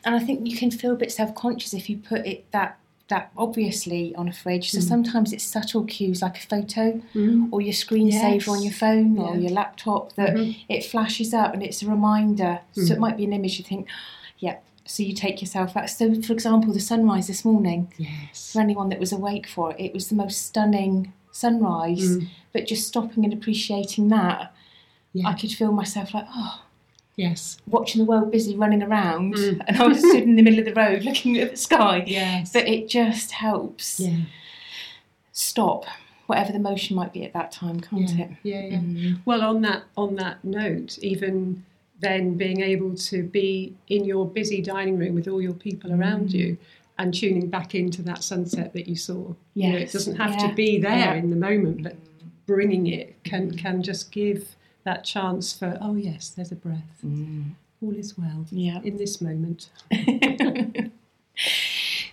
And 0.03 0.13
I 0.13 0.19
think 0.19 0.47
you 0.47 0.55
can 0.55 0.69
feel 0.69 0.91
a 0.91 0.95
bit 0.95 1.11
self-conscious 1.11 1.73
if 1.73 1.89
you 1.89 1.97
put 1.97 2.25
it 2.25 2.49
that 2.51 2.77
that 3.07 3.31
obviously 3.37 4.15
on 4.15 4.27
a 4.27 4.33
fridge. 4.33 4.71
So 4.71 4.79
mm. 4.79 4.83
sometimes 4.83 5.31
it's 5.31 5.43
subtle 5.43 5.83
cues 5.85 6.21
like 6.21 6.37
a 6.37 6.47
photo 6.47 7.01
mm. 7.13 7.49
or 7.51 7.61
your 7.61 7.73
screensaver 7.73 8.33
yes. 8.33 8.47
on 8.47 8.63
your 8.63 8.73
phone 8.73 9.19
or 9.19 9.35
your 9.35 9.51
laptop 9.51 10.13
that 10.13 10.33
mm-hmm. 10.33 10.59
it 10.69 10.85
flashes 10.85 11.33
up 11.33 11.53
and 11.53 11.61
it's 11.61 11.83
a 11.83 11.87
reminder. 11.87 12.59
Mm. 12.75 12.87
So 12.87 12.93
it 12.93 12.97
mm. 12.97 13.01
might 13.01 13.17
be 13.17 13.25
an 13.25 13.33
image 13.33 13.59
you 13.59 13.63
think, 13.63 13.87
yeah. 14.39 14.57
So 14.85 15.03
you 15.03 15.13
take 15.13 15.41
yourself 15.41 15.77
out. 15.77 15.89
So 15.89 16.19
for 16.21 16.33
example, 16.33 16.73
the 16.73 16.79
sunrise 16.79 17.27
this 17.27 17.45
morning. 17.45 17.91
Yes. 17.97 18.53
For 18.53 18.59
anyone 18.59 18.89
that 18.89 18.99
was 18.99 19.11
awake 19.11 19.47
for 19.47 19.71
it, 19.71 19.79
it 19.79 19.93
was 19.93 20.09
the 20.09 20.15
most 20.15 20.43
stunning 20.43 21.13
sunrise. 21.35 22.17
Mm. 22.17 22.27
But 22.53 22.67
just 22.67 22.87
stopping 22.87 23.25
and 23.25 23.33
appreciating 23.33 24.09
that, 24.09 24.53
yeah. 25.13 25.27
I 25.27 25.33
could 25.33 25.51
feel 25.51 25.71
myself 25.71 26.13
like, 26.13 26.25
oh, 26.33 26.61
Yes. 27.17 27.57
Watching 27.65 27.99
the 27.99 28.05
world 28.05 28.29
busy 28.29 28.57
running 28.57 28.83
around, 28.83 29.35
mm. 29.35 29.61
and 29.67 29.77
I 29.77 29.87
was 29.87 29.99
stood 29.99 30.23
in 30.23 30.35
the 30.35 30.41
middle 30.41 30.59
of 30.59 30.65
the 30.65 30.73
road 30.73 31.03
looking 31.03 31.37
at 31.37 31.51
the 31.51 31.57
sky. 31.57 32.03
Yes. 32.05 32.51
But 32.51 32.67
it 32.67 32.89
just 32.89 33.31
helps 33.31 34.01
yeah. 34.01 34.17
stop 35.31 35.85
whatever 36.27 36.51
the 36.51 36.59
motion 36.59 36.95
might 36.95 37.13
be 37.13 37.23
at 37.23 37.33
that 37.33 37.51
time, 37.51 37.79
can't 37.79 38.09
yeah. 38.09 38.25
it? 38.25 38.31
Yeah, 38.43 38.61
yeah. 38.61 38.77
Mm. 38.79 39.21
Well, 39.23 39.41
on 39.43 39.61
that 39.61 39.83
on 39.95 40.15
that 40.15 40.43
note, 40.43 40.97
even 40.99 41.63
then 42.01 42.35
being 42.35 42.61
able 42.61 42.95
to 42.95 43.23
be 43.23 43.73
in 43.87 44.03
your 44.03 44.27
busy 44.27 44.61
dining 44.61 44.99
room 44.99 45.15
with 45.15 45.27
all 45.29 45.41
your 45.41 45.53
people 45.53 45.93
around 45.93 46.29
mm. 46.29 46.33
you 46.33 46.57
and 46.97 47.13
tuning 47.13 47.49
back 47.49 47.75
into 47.75 48.01
that 48.03 48.23
sunset 48.23 48.73
that 48.73 48.87
you 48.87 48.95
saw. 48.95 49.33
Yes. 49.53 49.65
You 49.65 49.71
know, 49.71 49.77
it 49.77 49.91
doesn't 49.91 50.15
have 50.15 50.31
yeah. 50.31 50.47
to 50.47 50.53
be 50.53 50.79
there 50.79 50.97
yeah. 50.97 51.13
in 51.13 51.29
the 51.29 51.35
moment, 51.35 51.83
but 51.83 51.95
bringing 52.45 52.87
it 52.87 53.23
can 53.23 53.51
can 53.57 53.81
just 53.83 54.11
give 54.11 54.55
that 54.83 55.03
chance 55.03 55.51
for, 55.51 55.77
oh, 55.81 55.95
yes, 55.95 56.29
there's 56.29 56.51
a 56.51 56.55
breath. 56.55 57.01
Mm. 57.05 57.55
All 57.81 57.95
is 57.95 58.17
well 58.17 58.45
yeah. 58.51 58.79
in 58.83 58.97
this 58.97 59.19
moment. 59.19 59.69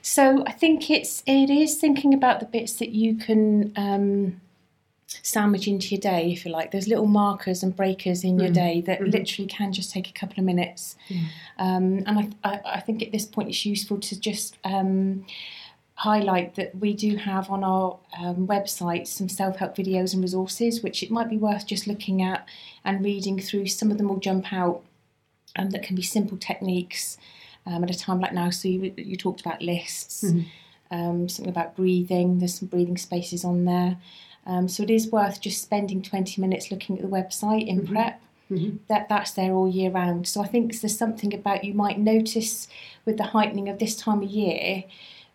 so 0.03 0.43
I 0.47 0.53
think 0.53 0.91
it's 0.91 1.23
it 1.27 1.51
is 1.51 1.77
thinking 1.77 2.13
about 2.13 2.41
the 2.41 2.47
bits 2.47 2.75
that 2.75 2.91
you 2.91 3.15
can 3.15 3.73
um, 3.77 4.41
sandwich 5.23 5.69
into 5.69 5.89
your 5.89 6.01
day, 6.01 6.33
if 6.33 6.45
you 6.45 6.51
like. 6.51 6.73
There's 6.73 6.89
little 6.89 7.07
markers 7.07 7.63
and 7.63 7.75
breakers 7.75 8.25
in 8.25 8.37
mm. 8.37 8.43
your 8.43 8.51
day 8.51 8.81
that 8.83 9.01
mm. 9.01 9.13
literally 9.13 9.49
can 9.49 9.73
just 9.73 9.93
take 9.93 10.09
a 10.09 10.13
couple 10.13 10.39
of 10.39 10.45
minutes. 10.45 10.97
Yeah. 11.09 11.23
Um, 11.59 12.03
and 12.07 12.37
I, 12.45 12.51
I, 12.51 12.61
I, 12.75 12.81
think 12.81 13.03
at 13.03 13.13
this 13.13 13.25
point 13.25 13.49
it's 13.49 13.65
useful 13.65 13.99
to 14.01 14.19
just 14.19 14.59
um, 14.65 15.25
highlight 15.95 16.57
that 16.57 16.75
we 16.75 16.93
do 16.93 17.17
have 17.17 17.51
on 17.51 17.63
our 17.63 17.99
um, 18.19 18.49
website 18.49 19.07
some 19.07 19.29
self 19.29 19.57
help 19.57 19.77
videos 19.77 20.13
and 20.13 20.23
resources, 20.23 20.83
which 20.83 21.03
it 21.05 21.11
might 21.11 21.31
be 21.31 21.37
worth 21.37 21.67
just 21.67 21.87
looking 21.87 22.21
at 22.21 22.47
and 22.85 23.05
reading 23.05 23.39
through. 23.39 23.69
Some 23.69 23.93
of 23.93 23.99
them 23.99 24.09
will 24.09 24.19
jump 24.19 24.53
out 24.53 24.83
um, 25.57 25.71
that 25.71 25.85
can 25.85 25.95
be 25.95 26.03
simple 26.03 26.37
techniques 26.37 27.17
um, 27.67 27.85
at 27.85 27.91
a 27.91 27.99
time 27.99 28.21
like 28.21 28.33
now. 28.33 28.51
So 28.51 28.67
you, 28.67 28.93
you 28.97 29.17
talked 29.17 29.41
about 29.41 29.63
lists, 29.63 30.25
Mhm. 30.25 30.47
um, 30.91 31.29
something 31.29 31.51
about 31.51 31.77
breathing, 31.77 32.39
there's 32.39 32.57
some 32.57 32.69
breathing 32.69 32.97
spaces 32.97 33.45
on 33.45 33.65
there. 33.65 33.99
Um, 34.47 34.69
so 34.69 34.83
it 34.83 34.91
is 34.91 35.11
worth 35.11 35.41
just 35.41 35.63
spending 35.63 36.03
20 36.03 36.41
minutes 36.41 36.71
looking 36.71 36.97
at 36.97 37.03
the 37.03 37.09
website 37.09 37.67
in 37.67 37.83
Mhm. 37.83 37.93
prep. 37.93 38.21
Mhm. 38.51 38.79
That 38.89 39.09
that's 39.09 39.31
there 39.31 39.55
all 39.55 39.69
year 39.69 39.91
round. 39.91 40.27
So 40.27 40.43
I 40.43 40.47
think 40.47 40.79
there's 40.81 40.97
something 40.99 41.33
about 41.33 41.65
you 41.65 41.75
might 41.75 41.99
notice 41.99 42.69
with 43.07 43.17
the 43.17 43.25
heightening 43.25 43.69
of 43.69 43.79
this 43.79 43.97
time 43.97 44.23
of 44.23 44.29
year 44.31 44.85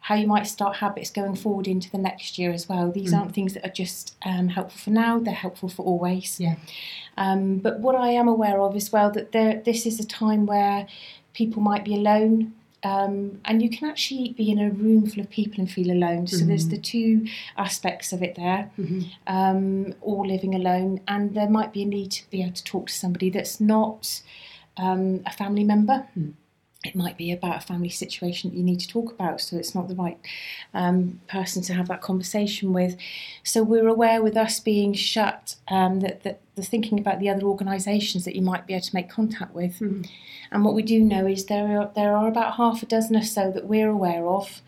how 0.01 0.15
you 0.15 0.27
might 0.27 0.45
start 0.45 0.77
habits 0.77 1.09
going 1.09 1.35
forward 1.35 1.67
into 1.67 1.89
the 1.89 1.97
next 1.97 2.37
year 2.37 2.51
as 2.51 2.69
well. 2.69 2.91
These 2.91 3.11
Mm. 3.13 3.17
aren't 3.19 3.33
things 3.33 3.53
that 3.55 3.65
are 3.65 3.71
just 3.73 4.15
um, 4.25 4.49
helpful 4.49 4.77
for 4.79 4.89
now; 4.91 5.19
they're 5.19 5.33
helpful 5.33 5.67
for 5.69 5.83
always. 5.83 6.39
Yeah. 6.39 6.55
Um, 7.17 7.57
but 7.57 7.79
what 7.79 7.95
I 7.95 8.09
am 8.11 8.27
aware 8.27 8.61
of 8.61 8.75
as 8.75 8.91
well 8.91 9.09
that 9.11 9.31
there, 9.31 9.61
this 9.65 9.85
is 9.85 9.99
a 9.99 10.05
time 10.05 10.45
where 10.45 10.85
people 11.33 11.61
might 11.61 11.83
be 11.83 11.95
alone. 11.95 12.53
Um, 12.87 13.15
and 13.47 13.55
you 13.63 13.69
can 13.75 13.85
actually 13.91 14.27
be 14.41 14.47
in 14.53 14.59
a 14.59 14.69
room 14.83 15.01
full 15.09 15.21
of 15.23 15.29
people 15.29 15.57
and 15.61 15.69
feel 15.77 15.91
alone. 15.97 16.23
So 16.27 16.41
there's 16.49 16.67
Mhm. 16.67 16.73
the 16.75 16.81
two 16.93 17.11
aspects 17.67 18.13
of 18.15 18.19
it 18.27 18.33
there 18.43 18.63
Mhm. 18.83 19.01
um, 19.37 19.93
or 20.09 20.19
living 20.33 20.53
alone, 20.61 20.91
and 21.13 21.33
there 21.37 21.49
might 21.57 21.71
be 21.77 21.81
a 21.83 21.89
need 21.97 22.11
to 22.19 22.23
be 22.33 22.41
able 22.43 22.53
to 22.61 22.63
talk 22.73 22.85
to 22.87 22.93
somebody 23.03 23.29
that's 23.35 23.59
not 23.59 24.01
um, 24.79 25.21
a 25.25 25.31
family 25.31 25.63
member. 25.73 25.97
Mm. 26.15 26.33
It 26.83 26.95
might 26.95 27.17
be 27.17 27.31
about 27.31 27.57
a 27.57 27.65
family 27.65 27.89
situation 27.89 28.51
that 28.51 28.57
you 28.57 28.63
need 28.63 28.79
to 28.79 28.87
talk 28.87 29.11
about, 29.11 29.41
so 29.41 29.57
it's 29.57 29.73
not 29.73 29.87
the 29.87 29.95
right 29.95 30.17
um, 30.73 31.19
person 31.27 31.63
to 31.63 31.73
have 31.73 31.87
that 31.87 32.01
conversation 32.01 32.71
with. 32.71 32.95
So 33.43 33.63
we're 33.63 33.87
aware, 33.87 34.21
with 34.21 34.37
us 34.37 34.59
being 34.59 34.93
shut, 34.93 35.55
um, 35.69 36.01
that, 36.01 36.23
that 36.23 36.39
the 36.55 36.61
thinking 36.61 36.99
about 36.99 37.19
the 37.19 37.29
other 37.29 37.43
organisations 37.43 38.25
that 38.25 38.35
you 38.35 38.41
might 38.41 38.67
be 38.67 38.73
able 38.73 38.85
to 38.85 38.95
make 38.95 39.09
contact 39.09 39.55
with. 39.55 39.79
Mhm. 39.79 40.07
And 40.51 40.63
what 40.63 40.75
we 40.75 40.83
do 40.83 41.01
know 41.01 41.25
is 41.27 41.45
there 41.45 41.79
are 41.79 41.91
there 41.95 42.15
are 42.15 42.27
about 42.27 42.55
half 42.55 42.83
a 42.83 42.85
dozen 42.85 43.15
or 43.15 43.23
so 43.23 43.51
that 43.51 43.65
we're 43.65 43.89
aware 43.89 44.27
of 44.27 44.61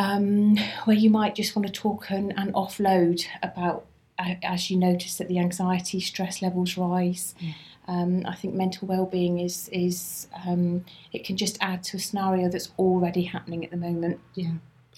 um, 0.00 0.56
where 0.84 0.96
you 0.96 1.10
might 1.10 1.34
just 1.34 1.54
want 1.54 1.66
to 1.66 1.72
talk 1.72 2.10
and, 2.10 2.32
and 2.38 2.52
offload 2.54 3.26
about 3.42 3.84
uh, 4.18 4.34
as 4.42 4.70
you 4.70 4.76
notice 4.76 5.16
that 5.18 5.28
the 5.28 5.38
anxiety, 5.38 6.00
stress 6.00 6.42
levels 6.42 6.76
rise. 6.76 7.34
Yeah. 7.38 7.52
Um, 7.90 8.24
I 8.24 8.34
think 8.36 8.54
mental 8.54 8.86
well-being 8.86 9.40
is 9.40 9.68
is 9.72 10.28
um, 10.46 10.84
it 11.12 11.24
can 11.26 11.36
just 11.36 11.58
add 11.60 11.82
to 11.88 11.96
a 11.96 12.00
scenario 12.00 12.48
that's 12.48 12.70
already 12.78 13.22
happening 13.34 13.64
at 13.64 13.70
the 13.72 13.76
moment. 13.76 14.20
Yeah. 14.34 14.52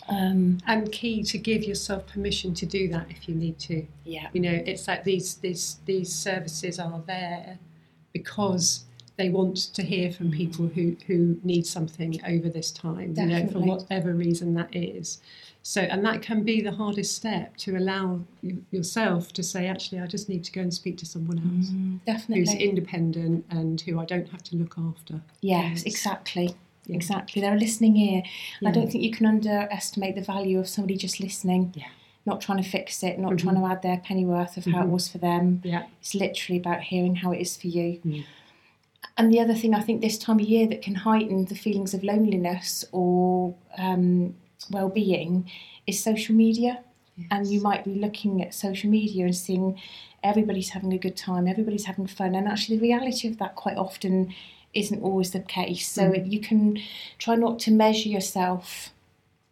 Um, 0.09 0.59
And 0.67 0.91
key 0.93 1.23
to 1.23 1.39
give 1.39 1.63
yourself 1.65 2.07
permission 2.07 2.55
to 2.55 2.67
do 2.67 2.89
that 2.89 3.07
if 3.11 3.29
you 3.29 3.35
need 3.35 3.59
to. 3.61 3.87
yeah, 4.05 4.29
You 4.35 4.41
know, 4.47 4.57
it's 4.71 4.87
like 4.89 5.05
these 5.05 5.37
these 5.37 5.65
these 5.87 6.13
services 6.13 6.79
are 6.79 7.03
there 7.07 7.59
because 8.13 8.85
they 9.17 9.29
want 9.29 9.57
to 9.75 9.83
hear 9.83 10.11
from 10.11 10.31
people 10.31 10.67
who 10.69 10.97
who 11.07 11.39
need 11.45 11.67
something 11.67 12.21
over 12.27 12.49
this 12.49 12.71
time. 12.71 13.15
You 13.17 13.27
know, 13.27 13.47
for 13.49 13.61
whatever 13.61 14.13
reason 14.15 14.55
that 14.55 14.75
is. 14.75 15.21
So, 15.65 15.83
and 15.83 16.05
that 16.05 16.23
can 16.23 16.43
be 16.43 16.61
the 16.61 16.73
hardest 16.73 17.15
step 17.15 17.57
to 17.59 17.77
allow 17.77 18.21
you, 18.43 18.65
yourself 18.73 19.33
to 19.35 19.45
say, 19.45 19.69
actually, 19.69 20.01
I 20.01 20.09
just 20.09 20.29
need 20.29 20.43
to 20.45 20.51
go 20.53 20.61
and 20.61 20.75
speak 20.75 20.97
to 20.99 21.07
someone 21.07 21.39
else 21.39 21.71
Mm, 21.71 22.35
who's 22.35 22.53
independent 22.55 23.45
and 23.49 23.81
who 23.81 24.01
I 24.01 24.05
don't 24.05 24.29
have 24.31 24.43
to 24.45 24.57
look 24.57 24.75
after. 24.77 25.21
yes, 25.41 25.71
Yes. 25.71 25.83
exactly. 25.85 26.57
Yeah. 26.87 26.97
Exactly. 26.97 27.41
They're 27.43 27.55
a 27.55 27.59
listening 27.61 27.97
ear. 27.97 28.23
Yeah. 28.61 28.71
I 28.71 28.73
don't 28.73 28.91
think 28.91 29.05
you 29.05 29.13
can 29.13 29.25
underestimate 29.25 30.17
the 30.17 30.23
value 30.23 30.59
of 30.59 30.67
somebody 30.69 30.97
just 30.97 31.21
listening. 31.21 31.73
Yeah. 31.77 31.85
Not 32.27 32.41
trying 32.41 32.61
to 32.61 32.69
fix 32.69 33.05
it, 33.05 33.21
not 33.21 33.35
Mhm. 33.35 33.39
trying 33.39 33.55
to 33.55 33.65
add 33.67 33.83
their 33.83 33.99
penny 33.99 34.25
worth 34.25 34.57
of 34.57 34.65
how 34.65 34.81
it 34.83 34.87
Mhm. 34.87 34.91
was 34.91 35.07
for 35.07 35.19
them. 35.19 35.61
Yeah. 35.65 35.85
It's 36.01 36.17
literally 36.17 36.59
about 36.59 36.81
hearing 36.83 37.15
how 37.17 37.31
it 37.31 37.41
is 37.41 37.57
for 37.57 37.69
you. 37.69 38.01
Mm. 38.05 38.25
And 39.19 39.33
the 39.33 39.41
other 39.41 39.55
thing 39.55 39.75
I 39.75 39.81
think 39.83 40.01
this 40.01 40.19
time 40.19 40.39
of 40.41 40.47
year 40.47 40.67
that 40.69 40.83
can 40.83 40.95
heighten 40.95 41.45
the 41.47 41.55
feelings 41.55 41.93
of 41.95 42.03
loneliness 42.03 42.85
or 42.93 43.55
um, 43.77 44.35
well-being 44.71 45.51
is 45.87 46.03
social 46.03 46.35
media. 46.35 46.81
And 47.31 47.47
you 47.47 47.61
might 47.61 47.85
be 47.85 47.95
looking 47.95 48.43
at 48.43 48.55
social 48.55 48.89
media 48.89 49.27
and 49.27 49.37
seeing 49.37 49.79
everybody's 50.25 50.71
having 50.71 50.95
a 50.95 50.99
good 50.99 51.17
time, 51.17 51.47
everybody's 51.47 51.85
having 51.85 52.07
fun, 52.07 52.35
and 52.35 52.49
actually 52.49 52.79
the 52.79 52.83
reality 52.85 53.29
of 53.29 53.37
that 53.39 53.55
quite 53.55 53.77
often 53.77 54.35
isn't 54.73 55.03
always 55.03 55.31
the 55.33 55.41
case. 55.41 55.87
So 55.87 56.11
Mm. 56.11 56.33
you 56.33 56.41
can 56.41 56.79
try 57.19 57.35
not 57.37 57.59
to 57.61 57.71
measure 57.71 58.09
yourself 58.09 58.95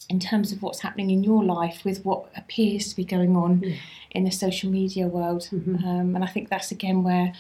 in 0.09 0.19
terms 0.19 0.53
of 0.53 0.63
what's 0.63 0.81
happening 0.81 1.11
in 1.11 1.23
your 1.23 1.45
life 1.45 1.85
with 1.85 2.03
what 2.05 2.31
appears 2.35 2.89
to 2.89 2.97
be 2.97 3.05
going 3.05 3.37
on 3.37 3.63
in 4.11 4.25
the 4.25 4.31
social 4.31 4.71
media 4.71 5.07
world. 5.07 5.49
Mhm. 5.53 5.85
Um, 5.85 6.15
and 6.17 6.25
I 6.25 6.29
think 6.29 6.49
that's 6.49 6.73
again 6.73 7.03
where 7.05 7.35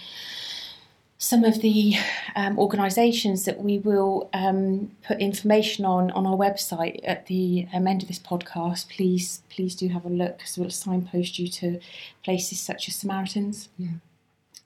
some 1.22 1.44
of 1.44 1.60
the 1.60 1.94
um, 2.34 2.58
organisations 2.58 3.44
that 3.44 3.60
we 3.62 3.78
will 3.78 4.30
um, 4.32 4.90
put 5.06 5.20
information 5.20 5.84
on 5.84 6.10
on 6.12 6.26
our 6.26 6.34
website 6.36 6.98
at 7.04 7.26
the 7.26 7.68
um, 7.74 7.86
end 7.86 8.00
of 8.02 8.08
this 8.08 8.18
podcast, 8.18 8.88
please 8.88 9.42
please 9.50 9.74
do 9.74 9.88
have 9.88 10.06
a 10.06 10.08
look. 10.08 10.40
So 10.46 10.62
we'll 10.62 10.70
signpost 10.70 11.38
you 11.38 11.46
to 11.48 11.78
places 12.24 12.58
such 12.58 12.88
as 12.88 12.96
Samaritans. 12.96 13.68
Yeah. 13.78 13.88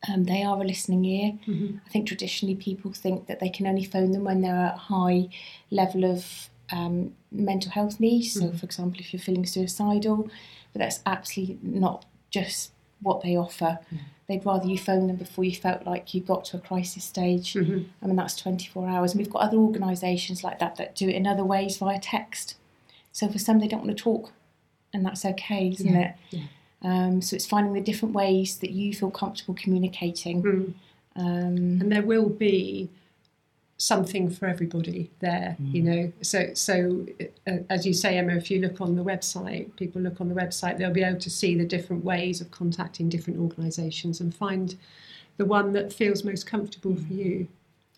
Um, 0.08 0.24
they 0.24 0.44
are 0.44 0.60
a 0.60 0.64
listening 0.64 1.04
ear. 1.06 1.32
Mhm. 1.48 1.80
I 1.84 1.88
think 1.90 2.06
traditionally 2.06 2.54
people 2.54 2.92
think 2.92 3.26
that 3.26 3.40
they 3.40 3.48
can 3.48 3.66
only 3.66 3.84
phone 3.84 4.12
them 4.12 4.22
when 4.22 4.40
they're 4.42 4.54
at 4.54 4.74
a 4.76 4.78
high 4.78 5.28
level 5.72 6.04
of 6.04 6.48
um, 6.70 7.14
mental 7.32 7.72
health 7.72 7.98
needs. 7.98 8.32
So, 8.34 8.42
Mhm. 8.44 8.58
for 8.60 8.66
example, 8.66 9.00
if 9.00 9.12
you're 9.12 9.20
feeling 9.20 9.44
suicidal, 9.46 10.28
but 10.72 10.78
that's 10.78 11.00
absolutely 11.04 11.58
not 11.62 12.04
just 12.30 12.70
what 13.02 13.22
they 13.22 13.34
offer. 13.36 13.80
They'd 14.26 14.44
rather 14.46 14.66
you 14.66 14.78
phone 14.78 15.06
them 15.06 15.16
before 15.16 15.44
you 15.44 15.54
felt 15.54 15.84
like 15.86 16.14
you 16.14 16.20
got 16.22 16.44
to 16.46 16.56
a 16.56 16.60
crisis 16.60 17.04
stage. 17.04 17.52
Mhm. 17.54 17.86
I 18.02 18.06
mean, 18.06 18.16
that's 18.16 18.36
24 18.36 18.88
hours. 18.88 19.12
And 19.12 19.18
we've 19.18 19.30
got 19.32 19.42
other 19.42 19.58
organisations 19.58 20.42
like 20.42 20.58
that 20.60 20.76
that 20.76 20.96
do 20.96 21.08
it 21.08 21.14
in 21.14 21.26
other 21.26 21.44
ways 21.44 21.76
via 21.76 21.98
text. 21.98 22.56
So 23.12 23.28
for 23.28 23.38
some, 23.38 23.58
they 23.58 23.68
don't 23.68 23.84
want 23.84 23.96
to 23.96 24.02
talk, 24.02 24.32
and 24.92 25.04
that's 25.04 25.24
okay, 25.24 25.68
isn't 25.68 25.92
Yeah, 25.92 26.00
it? 26.00 26.14
yeah. 26.30 26.42
Um, 26.82 27.22
so 27.22 27.36
it's 27.36 27.46
finding 27.46 27.72
the 27.74 27.80
different 27.80 28.14
ways 28.14 28.58
that 28.58 28.70
you 28.70 28.92
feel 28.94 29.10
comfortable 29.10 29.54
communicating. 29.54 30.42
Mm. 30.42 30.74
Um, 31.16 31.80
and 31.80 31.92
there 31.92 32.02
will 32.02 32.28
be 32.28 32.88
something 33.84 34.30
for 34.30 34.46
everybody 34.46 35.10
there 35.20 35.56
you 35.60 35.82
know? 35.82 36.12
So 36.22 36.54
so 36.54 37.06
uh, 37.46 37.58
as 37.68 37.84
you 37.86 37.92
say 37.92 38.16
emma 38.18 38.34
if 38.34 38.50
you 38.50 38.60
look 38.60 38.80
on 38.80 38.96
the 38.96 39.04
website 39.04 39.76
people 39.76 40.00
look 40.00 40.20
on 40.20 40.28
the 40.28 40.34
website 40.34 40.78
they'll 40.78 40.90
be 40.90 41.02
able 41.02 41.20
to 41.20 41.30
see 41.30 41.54
the 41.54 41.66
different 41.66 42.04
ways 42.04 42.40
of 42.40 42.50
contacting 42.50 43.08
different 43.08 43.38
organisations 43.40 44.20
and 44.20 44.34
find 44.34 44.76
the 45.36 45.44
one 45.44 45.72
that 45.72 45.92
feels 45.92 46.24
most 46.24 46.46
comfortable 46.46 46.96
for 46.96 47.12
you. 47.12 47.48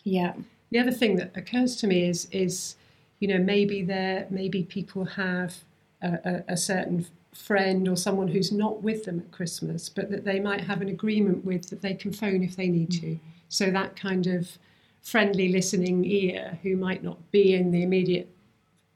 Yeah, 0.04 0.34
the 0.70 0.78
other 0.78 0.92
thing 0.92 1.16
that 1.16 1.36
occurs 1.36 1.76
to 1.76 1.86
me 1.86 2.08
is 2.08 2.28
is 2.30 2.76
you 3.18 3.28
know 3.28 3.38
maybe 3.38 3.82
there 3.82 4.26
maybe 4.30 4.62
people 4.62 5.04
have 5.04 5.56
a, 6.02 6.18
a, 6.24 6.52
a 6.52 6.56
certain 6.56 7.06
friend 7.32 7.86
or 7.86 7.96
someone 7.96 8.28
who's 8.28 8.50
not 8.50 8.82
with 8.82 9.04
them 9.04 9.20
at 9.20 9.30
Christmas, 9.30 9.88
but 9.88 10.10
that 10.10 10.24
they 10.24 10.40
might 10.40 10.62
have 10.62 10.80
an 10.80 10.88
agreement 10.88 11.44
with 11.44 11.68
that 11.68 11.82
they 11.82 11.92
can 11.92 12.12
phone 12.12 12.42
if 12.42 12.56
they 12.56 12.68
need 12.68 12.90
to. 12.90 13.18
So 13.48 13.70
that 13.70 13.94
kind 13.94 14.26
of 14.26 14.58
friendly 15.06 15.48
listening 15.48 16.04
ear 16.04 16.58
who 16.64 16.76
might 16.76 17.00
not 17.04 17.18
be 17.30 17.54
in 17.54 17.70
the 17.70 17.82
immediate 17.84 18.28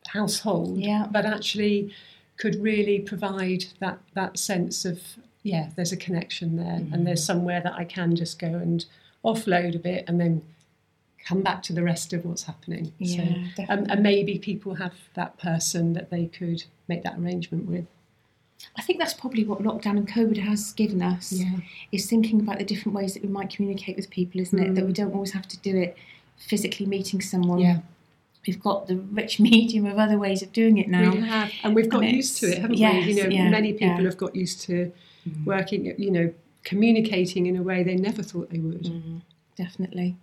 household, 0.08 0.76
Yeah. 0.76 1.06
but 1.08 1.24
actually 1.24 1.92
could 2.36 2.56
really 2.56 2.98
provide 2.98 3.66
that 3.78 3.98
that 4.14 4.36
sense 4.38 4.84
of 4.84 5.00
yeah, 5.42 5.70
there's 5.76 5.92
a 5.92 5.96
connection 5.96 6.56
there, 6.56 6.80
and 6.92 7.06
there's 7.06 7.24
somewhere 7.24 7.62
that 7.62 7.72
I 7.72 7.84
can 7.84 8.14
just 8.14 8.38
go 8.38 8.48
and 8.48 8.84
offload 9.24 9.74
a 9.74 9.78
bit, 9.78 10.04
and 10.06 10.20
then 10.20 10.42
come 11.24 11.40
back 11.42 11.62
to 11.62 11.72
the 11.72 11.82
rest 11.82 12.12
of 12.12 12.24
what's 12.26 12.42
happening. 12.42 12.92
yeah, 12.98 13.34
so, 13.56 13.64
um, 13.70 13.86
and 13.88 14.02
maybe 14.02 14.38
people 14.38 14.74
have 14.74 14.94
that 15.14 15.38
person 15.38 15.92
that 15.94 16.10
they 16.10 16.26
could 16.26 16.64
make 16.88 17.02
that 17.04 17.18
arrangement 17.18 17.66
with. 17.66 17.86
I 18.76 18.82
think 18.82 18.98
that's 18.98 19.14
probably 19.14 19.44
what 19.44 19.62
lockdown 19.62 19.96
and 19.96 20.08
COVID 20.08 20.38
has 20.38 20.72
given 20.72 21.02
us. 21.02 21.32
yeah. 21.32 21.58
is 21.92 22.06
thinking 22.06 22.40
about 22.40 22.58
the 22.58 22.64
different 22.64 22.94
ways 22.94 23.14
that 23.14 23.22
we 23.22 23.28
might 23.28 23.50
communicate 23.50 23.96
with 23.96 24.10
people, 24.10 24.40
isn't 24.40 24.58
it? 24.58 24.74
That 24.74 24.86
we 24.86 24.92
don't 24.92 25.12
always 25.12 25.32
have 25.32 25.48
to 25.48 25.58
do 25.58 25.76
it 25.76 25.96
physically 26.36 26.86
meeting 26.86 27.20
someone. 27.20 27.58
Yeah. 27.58 27.78
We've 28.46 28.60
got 28.60 28.86
the 28.86 28.96
rich 28.96 29.40
medium 29.40 29.86
of 29.86 29.98
other 29.98 30.18
ways 30.18 30.42
of 30.42 30.52
doing 30.52 30.78
it 30.78 30.88
now. 30.88 31.12
We 31.12 31.20
have, 31.20 31.52
and 31.62 31.74
we've 31.74 31.88
got 31.88 32.02
And 32.02 32.12
used 32.16 32.38
to 32.38 32.46
it, 32.46 32.58
haven't 32.58 32.78
yes, 32.78 33.06
we? 33.06 33.12
You 33.12 33.22
know, 33.22 33.28
yeah, 33.28 33.50
many 33.50 33.72
people 33.72 33.88
yeah. 33.88 34.02
have 34.02 34.16
got 34.16 34.34
used 34.34 34.62
to 34.62 34.92
working, 35.44 35.94
you 35.98 36.10
know, 36.10 36.32
communicating 36.64 37.46
in 37.46 37.56
a 37.56 37.62
way 37.62 37.82
they 37.82 37.96
never 37.96 38.22
thought 38.22 38.50
they 38.50 38.58
would. 38.58 38.84
Mm. 38.84 39.22
Definitely. 39.56 40.16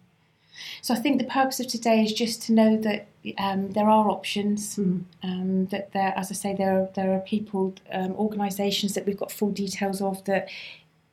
So 0.81 0.93
I 0.93 0.97
think 0.97 1.19
the 1.19 1.27
purpose 1.27 1.59
of 1.59 1.67
today 1.67 2.03
is 2.03 2.13
just 2.13 2.41
to 2.43 2.53
know 2.53 2.77
that 2.77 3.07
um, 3.37 3.71
there 3.71 3.89
are 3.89 4.09
options. 4.09 4.77
Mm. 4.77 5.03
Um, 5.23 5.65
that 5.67 5.91
there, 5.93 6.13
as 6.15 6.31
I 6.31 6.33
say, 6.33 6.55
there 6.55 6.81
are, 6.81 6.89
there 6.95 7.11
are 7.13 7.19
people, 7.19 7.75
um, 7.91 8.13
organisations 8.13 8.93
that 8.93 9.05
we've 9.05 9.17
got 9.17 9.31
full 9.31 9.51
details 9.51 10.01
of. 10.01 10.23
That 10.25 10.49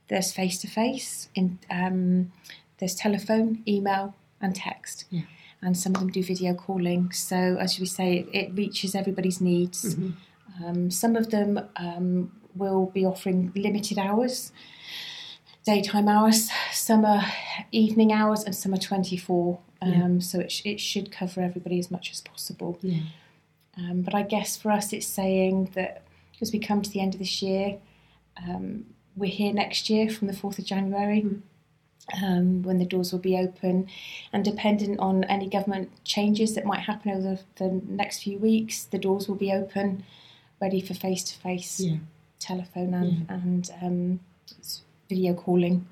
there's 0.09 0.33
face 0.33 0.59
to 0.59 0.69
face, 0.69 1.29
in 1.35 1.59
um, 1.71 2.33
there's 2.79 2.95
telephone, 2.95 3.63
email, 3.67 4.15
and 4.41 4.55
text. 4.55 5.05
Yeah. 5.11 5.23
and 5.63 5.77
some 5.77 5.95
of 5.95 6.01
them 6.01 6.11
do 6.11 6.23
video 6.23 6.55
calling. 6.55 7.11
So, 7.13 7.57
as 7.59 7.81
we 7.81 7.87
say, 7.87 8.19
it, 8.19 8.29
it 8.33 8.55
reaches 8.55 8.95
everybody's 8.95 9.41
needs. 9.41 9.95
Mm-hmm. 9.95 10.65
Um, 10.65 10.91
some 10.91 11.17
of 11.17 11.31
them 11.31 11.61
um, 11.77 12.31
will 12.55 12.87
be 12.87 13.05
offering 13.05 13.51
limited 13.57 13.99
hours, 13.99 14.53
daytime 15.64 16.09
hours. 16.09 16.50
Some 16.73 17.04
are 17.04 17.25
evening 17.73 18.12
hours, 18.12 18.44
and 18.44 18.54
some 18.54 18.75
are 18.75 18.78
24. 18.78 19.59
Um, 19.83 19.92
Yeah. 19.92 20.18
So, 20.21 20.40
it, 20.40 20.52
sh- 20.52 20.62
it 20.64 20.80
should 20.80 21.11
cover 21.12 21.40
everybody 21.40 21.78
as 21.78 21.90
much 21.90 22.11
as 22.11 22.21
possible. 22.21 22.78
Yeah. 22.83 23.00
Um, 23.76 24.02
but 24.02 24.14
I 24.14 24.23
guess 24.23 24.56
for 24.56 24.71
us, 24.71 24.92
it's 24.92 25.06
saying 25.06 25.71
that 25.75 26.02
as 26.40 26.52
we 26.52 26.59
come 26.59 26.83
to 26.83 26.90
the 26.90 27.00
end 27.00 27.14
of 27.14 27.18
this 27.18 27.42
year, 27.42 27.78
um, 28.49 28.87
we're 29.16 29.30
here 29.30 29.52
next 29.52 29.90
year 29.90 30.09
from 30.11 30.26
the 30.28 30.33
4th 30.35 30.59
of 30.59 30.64
January 30.64 31.25
um, 32.23 32.62
when 32.62 32.78
the 32.78 32.85
doors 32.85 33.12
will 33.12 33.21
be 33.21 33.37
open. 33.37 33.88
And 34.33 34.44
dependent 34.44 35.00
on 35.00 35.25
any 35.25 35.49
government 35.49 35.90
changes 36.04 36.54
that 36.54 36.64
might 36.64 36.80
happen 36.80 37.11
over 37.12 37.38
the, 37.56 37.64
the 37.64 37.80
next 37.88 38.23
few 38.23 38.38
weeks, 38.38 38.85
the 38.85 38.99
doors 38.99 39.28
will 39.28 39.37
be 39.37 39.52
open, 39.52 40.04
ready 40.61 40.80
for 40.80 40.94
face 40.94 41.23
to 41.25 41.38
face 41.38 41.80
telephone 42.38 42.94
and, 42.94 43.26
and 43.30 43.71
um, 43.83 44.21
video 45.14 45.35
calling. 45.35 45.87